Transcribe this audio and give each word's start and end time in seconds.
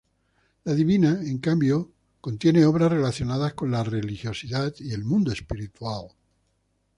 La 0.63 0.73
Divina, 0.73 1.21
en 1.21 1.37
cambio, 1.37 1.91
contiene 2.21 2.65
obras 2.65 2.89
relacionadas 2.91 3.53
con 3.53 3.69
la 3.69 3.83
religiosidad 3.83 4.73
y 4.79 4.93
el 4.93 5.03
mundo 5.03 5.31
espiritual. 5.31 6.07